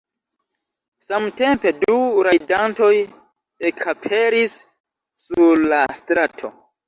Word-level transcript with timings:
Samtempe 1.07 1.73
du 1.83 1.97
rajdantoj 2.29 2.89
ekaperis 3.71 4.57
sur 5.29 5.63
la 5.75 5.85
strato. 6.01 6.53